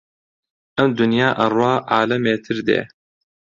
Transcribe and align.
ئەم 0.77 0.89
دونیا 0.97 1.29
ئەڕوا 1.39 1.73
عالەمێتر 1.93 2.57
دێ 2.67 2.81